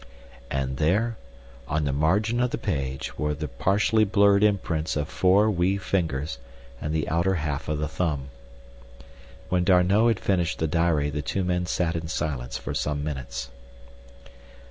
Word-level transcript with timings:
And 0.49 0.77
there, 0.77 1.17
on 1.67 1.83
the 1.85 1.93
margin 1.93 2.39
of 2.41 2.49
the 2.49 2.57
page, 2.57 3.19
were 3.19 3.35
the 3.35 3.47
partially 3.47 4.03
blurred 4.03 4.41
imprints 4.43 4.95
of 4.95 5.07
four 5.07 5.47
wee 5.51 5.77
fingers 5.77 6.39
and 6.81 6.91
the 6.91 7.07
outer 7.07 7.35
half 7.35 7.67
of 7.69 7.77
the 7.77 7.87
thumb. 7.87 8.29
When 9.49 9.63
D'Arnot 9.63 10.07
had 10.07 10.19
finished 10.19 10.57
the 10.57 10.65
diary 10.65 11.11
the 11.11 11.21
two 11.21 11.43
men 11.43 11.67
sat 11.67 11.95
in 11.95 12.07
silence 12.07 12.57
for 12.57 12.73
some 12.73 13.03
minutes. 13.03 13.51